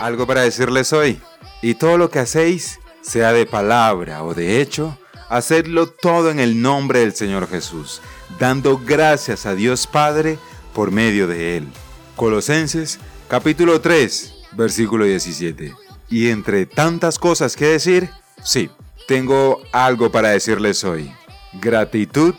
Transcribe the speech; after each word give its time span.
Algo 0.00 0.26
para 0.26 0.40
decirles 0.40 0.94
hoy. 0.94 1.20
Y 1.60 1.74
todo 1.74 1.98
lo 1.98 2.10
que 2.10 2.20
hacéis, 2.20 2.80
sea 3.02 3.32
de 3.32 3.44
palabra 3.44 4.24
o 4.24 4.32
de 4.32 4.62
hecho, 4.62 4.98
hacedlo 5.28 5.88
todo 5.88 6.30
en 6.30 6.40
el 6.40 6.62
nombre 6.62 7.00
del 7.00 7.14
Señor 7.14 7.48
Jesús, 7.48 8.00
dando 8.38 8.78
gracias 8.78 9.44
a 9.44 9.54
Dios 9.54 9.86
Padre 9.86 10.38
por 10.74 10.90
medio 10.90 11.26
de 11.26 11.58
Él. 11.58 11.68
Colosenses 12.16 12.98
capítulo 13.28 13.82
3, 13.82 14.34
versículo 14.52 15.04
17. 15.04 15.74
Y 16.08 16.30
entre 16.30 16.64
tantas 16.64 17.18
cosas 17.18 17.54
que 17.54 17.66
decir, 17.66 18.08
sí, 18.42 18.70
tengo 19.06 19.60
algo 19.70 20.10
para 20.10 20.30
decirles 20.30 20.82
hoy. 20.82 21.12
Gratitud 21.60 22.34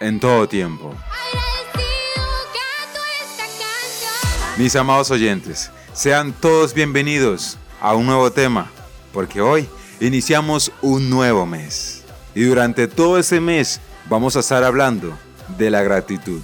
en 0.00 0.20
todo 0.20 0.46
tiempo. 0.46 0.94
Mis 4.58 4.76
amados 4.76 5.10
oyentes, 5.10 5.70
sean 5.96 6.34
todos 6.34 6.74
bienvenidos 6.74 7.56
a 7.80 7.94
un 7.94 8.04
nuevo 8.04 8.30
tema, 8.30 8.70
porque 9.14 9.40
hoy 9.40 9.66
iniciamos 9.98 10.70
un 10.82 11.08
nuevo 11.08 11.46
mes. 11.46 12.04
Y 12.34 12.42
durante 12.42 12.86
todo 12.86 13.18
ese 13.18 13.40
mes 13.40 13.80
vamos 14.10 14.36
a 14.36 14.40
estar 14.40 14.62
hablando 14.62 15.18
de 15.56 15.70
la 15.70 15.82
gratitud. 15.82 16.42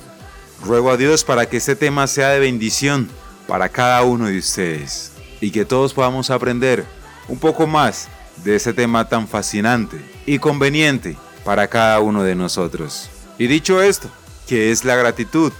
Ruego 0.64 0.90
a 0.90 0.96
Dios 0.96 1.22
para 1.22 1.44
que 1.44 1.58
este 1.58 1.76
tema 1.76 2.06
sea 2.06 2.30
de 2.30 2.40
bendición 2.40 3.10
para 3.46 3.68
cada 3.68 4.02
uno 4.04 4.28
de 4.28 4.38
ustedes 4.38 5.12
y 5.38 5.50
que 5.50 5.66
todos 5.66 5.92
podamos 5.92 6.30
aprender 6.30 6.86
un 7.28 7.38
poco 7.38 7.66
más 7.66 8.08
de 8.42 8.56
ese 8.56 8.72
tema 8.72 9.06
tan 9.06 9.28
fascinante 9.28 10.00
y 10.24 10.38
conveniente 10.38 11.18
para 11.44 11.68
cada 11.68 12.00
uno 12.00 12.22
de 12.22 12.34
nosotros. 12.34 13.10
Y 13.36 13.48
dicho 13.48 13.82
esto, 13.82 14.08
¿qué 14.46 14.70
es 14.70 14.82
la 14.82 14.96
gratitud? 14.96 15.52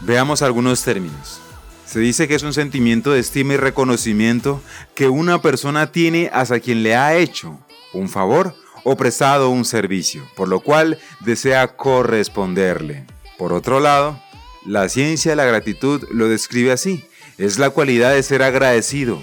Veamos 0.00 0.40
algunos 0.40 0.82
términos. 0.82 1.43
Se 1.86 2.00
dice 2.00 2.26
que 2.26 2.34
es 2.34 2.42
un 2.42 2.54
sentimiento 2.54 3.12
de 3.12 3.20
estima 3.20 3.54
y 3.54 3.56
reconocimiento 3.56 4.62
que 4.94 5.08
una 5.08 5.42
persona 5.42 5.92
tiene 5.92 6.30
hacia 6.32 6.60
quien 6.60 6.82
le 6.82 6.96
ha 6.96 7.16
hecho 7.16 7.58
un 7.92 8.08
favor 8.08 8.54
o 8.84 8.96
prestado 8.96 9.50
un 9.50 9.64
servicio, 9.64 10.26
por 10.34 10.48
lo 10.48 10.60
cual 10.60 10.98
desea 11.20 11.76
corresponderle. 11.76 13.06
Por 13.38 13.52
otro 13.52 13.80
lado, 13.80 14.20
la 14.64 14.88
ciencia 14.88 15.32
de 15.32 15.36
la 15.36 15.44
gratitud 15.44 16.06
lo 16.10 16.28
describe 16.28 16.72
así. 16.72 17.04
Es 17.38 17.58
la 17.58 17.70
cualidad 17.70 18.12
de 18.12 18.22
ser 18.22 18.42
agradecido. 18.42 19.22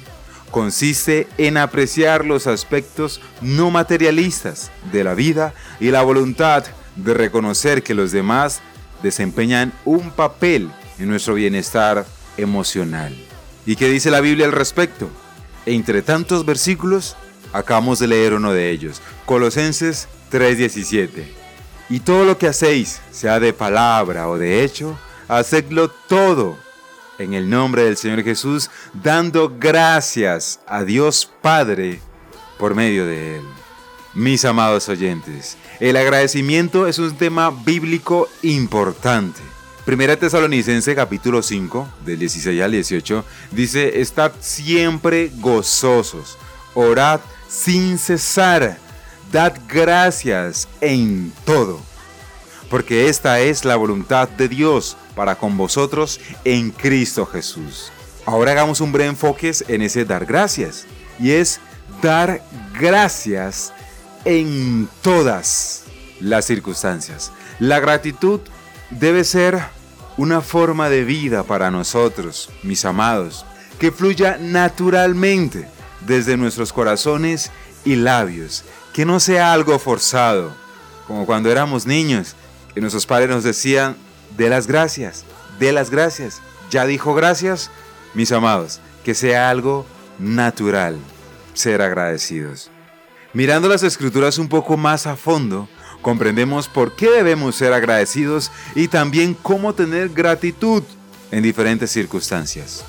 Consiste 0.51 1.27
en 1.37 1.57
apreciar 1.57 2.25
los 2.25 2.45
aspectos 2.45 3.21
no 3.41 3.71
materialistas 3.71 4.69
de 4.91 5.03
la 5.03 5.13
vida 5.13 5.53
y 5.79 5.91
la 5.91 6.01
voluntad 6.01 6.65
de 6.95 7.13
reconocer 7.13 7.83
que 7.83 7.93
los 7.93 8.11
demás 8.11 8.61
desempeñan 9.01 9.71
un 9.85 10.11
papel 10.11 10.69
en 10.99 11.07
nuestro 11.07 11.35
bienestar 11.35 12.05
emocional. 12.37 13.15
¿Y 13.65 13.75
qué 13.75 13.89
dice 13.89 14.11
la 14.11 14.21
Biblia 14.21 14.45
al 14.45 14.51
respecto? 14.51 15.09
Entre 15.65 16.01
tantos 16.01 16.45
versículos, 16.45 17.15
acabamos 17.53 17.99
de 17.99 18.07
leer 18.07 18.33
uno 18.33 18.53
de 18.53 18.71
ellos, 18.71 19.01
Colosenses 19.25 20.07
3:17. 20.31 21.25
Y 21.89 21.99
todo 21.99 22.25
lo 22.25 22.37
que 22.37 22.47
hacéis, 22.47 23.01
sea 23.11 23.39
de 23.39 23.53
palabra 23.53 24.29
o 24.29 24.37
de 24.37 24.63
hecho, 24.63 24.97
hacedlo 25.27 25.89
todo 25.89 26.57
en 27.19 27.33
el 27.33 27.49
nombre 27.49 27.83
del 27.83 27.97
Señor 27.97 28.23
Jesús, 28.23 28.69
dando 28.93 29.55
gracias 29.59 30.59
a 30.65 30.83
Dios 30.83 31.29
Padre 31.41 31.99
por 32.57 32.75
medio 32.75 33.05
de 33.05 33.37
Él. 33.37 33.43
Mis 34.13 34.43
amados 34.43 34.89
oyentes, 34.89 35.57
el 35.79 35.95
agradecimiento 35.95 36.87
es 36.87 36.99
un 36.99 37.15
tema 37.15 37.49
bíblico 37.49 38.27
importante. 38.41 39.41
Primera 39.91 40.15
Tesalonicense 40.15 40.95
capítulo 40.95 41.43
5, 41.43 41.85
del 42.05 42.19
16 42.19 42.61
al 42.61 42.71
18, 42.71 43.25
dice, 43.51 43.99
Estad 43.99 44.31
siempre 44.39 45.29
gozosos, 45.35 46.37
orad 46.75 47.19
sin 47.49 47.97
cesar, 47.97 48.77
dad 49.33 49.53
gracias 49.67 50.69
en 50.79 51.33
todo, 51.43 51.81
porque 52.69 53.09
esta 53.09 53.41
es 53.41 53.65
la 53.65 53.75
voluntad 53.75 54.29
de 54.29 54.47
Dios 54.47 54.95
para 55.13 55.35
con 55.35 55.57
vosotros 55.57 56.21
en 56.45 56.71
Cristo 56.71 57.25
Jesús. 57.25 57.91
Ahora 58.25 58.53
hagamos 58.53 58.79
un 58.79 58.93
breve 58.93 59.09
enfoque 59.09 59.51
en 59.67 59.81
ese 59.81 60.05
dar 60.05 60.25
gracias, 60.25 60.87
y 61.19 61.31
es 61.31 61.59
dar 62.01 62.41
gracias 62.79 63.73
en 64.23 64.87
todas 65.01 65.83
las 66.21 66.45
circunstancias. 66.45 67.33
La 67.59 67.81
gratitud 67.81 68.39
debe 68.89 69.25
ser 69.25 69.80
una 70.21 70.41
forma 70.41 70.87
de 70.87 71.03
vida 71.03 71.41
para 71.41 71.71
nosotros, 71.71 72.51
mis 72.61 72.85
amados, 72.85 73.43
que 73.79 73.91
fluya 73.91 74.37
naturalmente 74.39 75.67
desde 76.01 76.37
nuestros 76.37 76.71
corazones 76.71 77.49
y 77.85 77.95
labios, 77.95 78.63
que 78.93 79.03
no 79.03 79.19
sea 79.19 79.51
algo 79.51 79.79
forzado, 79.79 80.55
como 81.07 81.25
cuando 81.25 81.51
éramos 81.51 81.87
niños, 81.87 82.35
que 82.71 82.81
nuestros 82.81 83.07
padres 83.07 83.29
nos 83.31 83.43
decían, 83.43 83.97
de 84.37 84.47
las 84.49 84.67
gracias, 84.67 85.25
de 85.57 85.71
las 85.71 85.89
gracias. 85.89 86.39
Ya 86.69 86.85
dijo 86.85 87.15
gracias, 87.15 87.71
mis 88.13 88.31
amados, 88.31 88.79
que 89.03 89.15
sea 89.15 89.49
algo 89.49 89.87
natural 90.19 90.99
ser 91.55 91.81
agradecidos. 91.81 92.69
Mirando 93.33 93.67
las 93.69 93.81
escrituras 93.81 94.37
un 94.37 94.49
poco 94.49 94.77
más 94.77 95.07
a 95.07 95.15
fondo, 95.15 95.67
comprendemos 96.01 96.67
por 96.67 96.95
qué 96.95 97.09
debemos 97.09 97.55
ser 97.55 97.73
agradecidos 97.73 98.51
y 98.75 98.87
también 98.87 99.33
cómo 99.33 99.73
tener 99.73 100.09
gratitud 100.09 100.83
en 101.31 101.43
diferentes 101.43 101.91
circunstancias. 101.91 102.83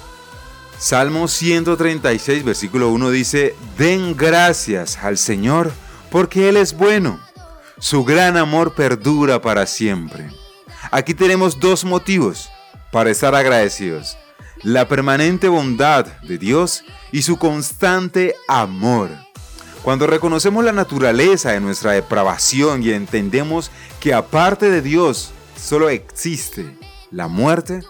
Salmo 0.79 1.29
136, 1.29 2.45
versículo 2.45 2.89
1 2.91 3.11
dice, 3.11 3.55
Den 3.79 4.17
gracias 4.17 4.99
al 4.99 5.17
Señor 5.17 5.73
porque 6.11 6.49
Él 6.49 6.57
es 6.57 6.77
bueno. 6.77 7.21
Su 7.79 8.05
gran 8.05 8.37
amor 8.37 8.75
perdura 8.75 9.41
para 9.41 9.67
siempre. 9.67 10.29
Aquí 10.91 11.15
tenemos 11.15 11.59
dos 11.59 11.85
motivos 11.85 12.49
para 12.91 13.11
estar 13.11 13.35
agradecidos. 13.35 14.17
La 14.63 14.87
permanente 14.87 15.49
bondad 15.49 16.07
de 16.23 16.39
Dios 16.39 16.85
y 17.13 17.23
su 17.23 17.37
constante 17.37 18.35
amor. 18.49 19.11
Cuando 19.83 20.07
reconocemos 20.07 20.65
la 20.65 20.73
naturaleza 20.73 21.51
de 21.51 21.61
nuestra 21.61 21.93
depravación 21.93 22.83
y 22.85 22.91
entendemos 22.91 23.71
que 24.01 24.15
aparte 24.15 24.71
de 24.71 24.81
Dios 24.81 25.33
solo 25.57 25.91
existe 25.91 26.79
la 27.11 27.27
muerte, 27.27 27.83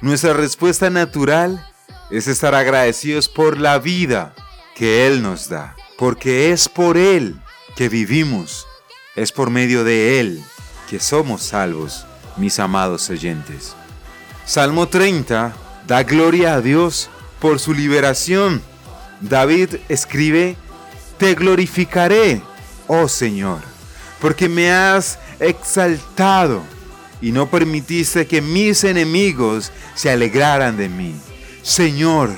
nuestra 0.00 0.32
respuesta 0.32 0.90
natural 0.90 1.66
es 2.10 2.28
estar 2.28 2.54
agradecidos 2.54 3.28
por 3.28 3.58
la 3.58 3.80
vida 3.80 4.32
que 4.76 5.08
Él 5.08 5.22
nos 5.22 5.48
da, 5.48 5.74
porque 5.98 6.52
es 6.52 6.68
por 6.68 6.96
Él 6.96 7.40
que 7.74 7.88
vivimos, 7.88 8.68
es 9.16 9.32
por 9.32 9.50
medio 9.50 9.82
de 9.82 10.20
Él 10.20 10.42
que 10.88 11.00
somos 11.00 11.42
salvos, 11.42 12.06
mis 12.36 12.60
amados 12.60 13.10
oyentes. 13.10 13.74
Salmo 14.46 14.88
30 14.88 15.52
da 15.88 16.02
gloria 16.04 16.54
a 16.54 16.60
Dios 16.60 17.10
por 17.40 17.58
su 17.58 17.74
liberación. 17.74 18.62
David 19.20 19.76
escribe, 19.88 20.56
te 21.18 21.34
glorificaré, 21.34 22.40
oh 22.86 23.08
Señor, 23.08 23.60
porque 24.20 24.48
me 24.48 24.70
has 24.70 25.18
exaltado 25.40 26.62
y 27.20 27.32
no 27.32 27.50
permitiste 27.50 28.26
que 28.26 28.40
mis 28.40 28.84
enemigos 28.84 29.72
se 29.94 30.10
alegraran 30.10 30.76
de 30.76 30.88
mí. 30.88 31.14
Señor, 31.62 32.30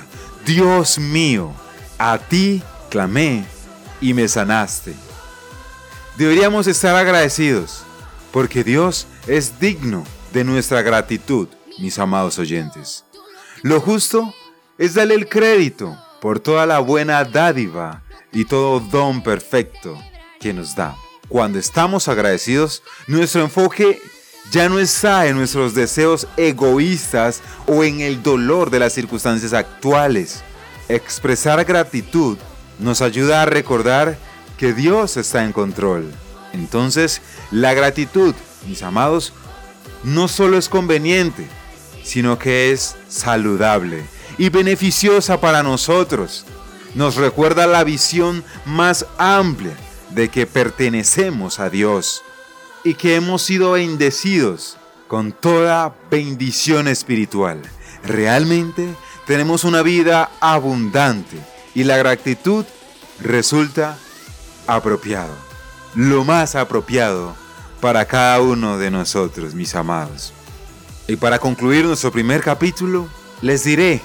Dios 0.47 0.99
mío, 0.99 1.53
a 1.99 2.19
ti 2.19 2.63
clamé 2.89 3.45
y 4.01 4.15
me 4.15 4.27
sanaste. 4.27 4.95
Deberíamos 6.17 6.67
estar 6.67 6.97
agradecidos 6.97 7.85
porque 8.33 8.65
Dios 8.65 9.07
es 9.27 9.61
digno 9.61 10.05
de 10.33 10.45
nuestra 10.45 10.83
gratitud, 10.83 11.49
mis 11.79 11.99
amados 11.99 12.39
oyentes. 12.39 13.05
Lo 13.63 13.81
justo 13.81 14.35
es 14.79 14.95
darle 14.95 15.15
el 15.15 15.29
crédito 15.29 15.99
por 16.21 16.41
toda 16.41 16.67
la 16.67 16.79
buena 16.79 17.25
dádiva 17.25 18.03
y 18.33 18.45
todo 18.45 18.81
don 18.81 19.23
perfecto 19.23 19.99
que 20.41 20.53
nos 20.53 20.75
da. 20.75 20.97
Cuando 21.29 21.59
estamos 21.59 22.09
agradecidos, 22.09 22.83
nuestro 23.07 23.43
enfoque 23.43 24.01
ya 24.51 24.69
no 24.69 24.79
está 24.79 25.27
en 25.27 25.37
nuestros 25.37 25.75
deseos 25.75 26.27
egoístas 26.37 27.41
o 27.67 27.85
en 27.85 28.01
el 28.01 28.23
dolor 28.23 28.71
de 28.71 28.81
las 28.81 28.93
circunstancias 28.93 29.53
actuales. 29.53 30.43
Expresar 30.89 31.65
gratitud 31.65 32.37
nos 32.81 33.01
ayuda 33.01 33.43
a 33.43 33.47
recordar 33.47 34.19
que 34.59 34.73
Dios 34.73 35.17
está 35.17 35.45
en 35.45 35.53
control. 35.53 36.11
Entonces, 36.53 37.23
la 37.53 37.75
gratitud, 37.75 38.35
mis 38.67 38.83
amados, 38.83 39.33
no 40.03 40.27
solo 40.27 40.59
es 40.59 40.69
conveniente, 40.69 41.47
sino 42.03 42.39
que 42.39 42.73
es 42.73 42.97
saludable 43.09 44.03
y 44.37 44.49
beneficiosa 44.49 45.41
para 45.41 45.63
nosotros 45.63 46.45
nos 46.95 47.17
recuerda 47.17 47.67
la 47.67 47.85
visión 47.85 48.45
más 48.65 49.07
amplia 49.19 49.77
de 50.11 50.29
que 50.29 50.47
pertenecemos 50.47 51.61
a 51.61 51.71
Dios 51.71 52.23
y 52.85 52.95
que 52.95 53.17
hemos 53.17 53.43
sido 53.43 53.73
bendecidos 53.73 54.77
con 55.09 55.33
toda 55.33 55.95
bendición 56.11 56.89
espiritual. 56.89 57.61
Realmente 58.03 58.95
tenemos 59.27 59.65
una 59.65 59.83
vida 59.83 60.31
abundante 60.41 61.39
y 61.75 61.85
la 61.85 61.97
gratitud 61.97 62.65
resulta 63.21 63.99
apropiado, 64.67 65.35
lo 65.95 66.25
más 66.25 66.55
apropiado 66.55 67.35
para 67.81 68.05
cada 68.05 68.41
uno 68.41 68.79
de 68.79 68.91
nosotros, 68.91 69.55
mis 69.55 69.75
amados. 69.75 70.33
Y 71.09 71.17
para 71.17 71.39
concluir 71.39 71.85
nuestro 71.85 72.13
primer 72.13 72.43
capítulo, 72.43 73.09
les 73.43 73.65
diré 73.65 74.01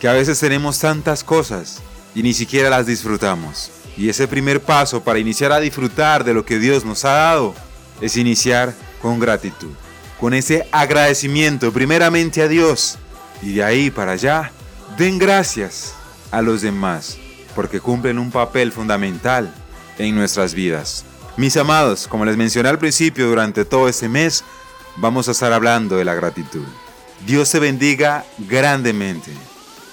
que 0.00 0.08
a 0.08 0.12
veces 0.12 0.40
tenemos 0.40 0.78
tantas 0.78 1.24
cosas 1.24 1.80
y 2.14 2.22
ni 2.22 2.34
siquiera 2.34 2.70
las 2.70 2.86
disfrutamos. 2.86 3.70
Y 3.96 4.08
ese 4.08 4.28
primer 4.28 4.60
paso 4.60 5.02
para 5.02 5.18
iniciar 5.18 5.52
a 5.52 5.60
disfrutar 5.60 6.24
de 6.24 6.34
lo 6.34 6.44
que 6.44 6.58
Dios 6.58 6.84
nos 6.84 7.04
ha 7.04 7.12
dado 7.12 7.54
es 8.00 8.16
iniciar 8.16 8.74
con 9.02 9.18
gratitud, 9.18 9.72
con 10.18 10.34
ese 10.34 10.66
agradecimiento 10.72 11.72
primeramente 11.72 12.42
a 12.42 12.48
Dios 12.48 12.98
y 13.42 13.54
de 13.54 13.64
ahí 13.64 13.90
para 13.90 14.12
allá 14.12 14.52
den 14.96 15.18
gracias 15.18 15.94
a 16.30 16.42
los 16.42 16.62
demás 16.62 17.18
porque 17.54 17.80
cumplen 17.80 18.18
un 18.18 18.30
papel 18.30 18.72
fundamental 18.72 19.52
en 19.98 20.14
nuestras 20.14 20.54
vidas. 20.54 21.04
Mis 21.36 21.56
amados, 21.56 22.06
como 22.06 22.24
les 22.24 22.36
mencioné 22.36 22.68
al 22.68 22.78
principio, 22.78 23.28
durante 23.28 23.64
todo 23.64 23.88
este 23.88 24.08
mes 24.08 24.44
vamos 24.96 25.28
a 25.28 25.32
estar 25.32 25.52
hablando 25.52 25.96
de 25.96 26.04
la 26.04 26.14
gratitud. 26.14 26.64
Dios 27.26 27.50
te 27.50 27.58
bendiga 27.58 28.24
grandemente. 28.38 29.32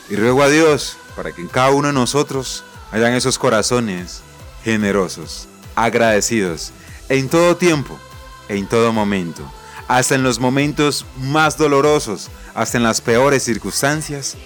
Y 0.09 0.15
ruego 0.15 0.43
a 0.43 0.49
Dios 0.49 0.97
para 1.17 1.31
que 1.31 1.41
en 1.41 1.47
cada 1.47 1.71
uno 1.71 1.87
de 1.87 1.95
nosotros 1.95 2.63
hayan 2.91 3.13
esos 3.13 3.39
corazones 3.39 4.21
generosos, 4.63 5.47
agradecidos, 5.75 6.71
en 7.09 7.27
todo 7.27 7.57
tiempo, 7.57 7.97
en 8.47 8.69
todo 8.69 8.93
momento, 8.93 9.41
hasta 9.87 10.13
en 10.13 10.21
los 10.21 10.39
momentos 10.39 11.07
más 11.19 11.57
dolorosos, 11.57 12.29
hasta 12.53 12.77
en 12.77 12.83
las 12.83 13.01
peores 13.01 13.43
circunstancias, 13.43 14.37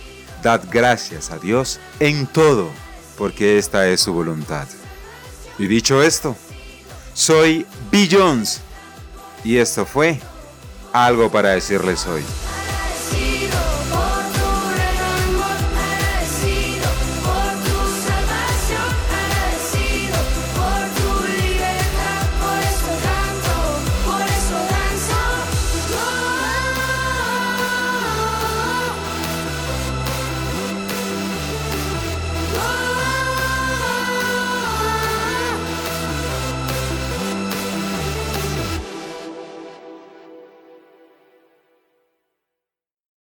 dad 0.42 0.62
gracias 0.72 1.30
a 1.30 1.40
Dios 1.40 1.82
en 2.00 2.26
todo, 2.26 2.70
porque 3.18 3.58
esta 3.58 3.90
es 3.90 4.00
su 4.00 4.14
voluntad. 4.14 4.68
Y 5.60 5.68
dicho 5.68 6.02
esto, 6.02 6.38
soy 7.14 7.66
Bill 7.92 8.10
Jones 8.10 8.62
y 9.44 9.58
esto 9.58 9.86
fue 9.86 10.22
algo 10.94 11.30
para 11.30 11.50
decirles 11.50 12.08
hoy. 12.08 12.24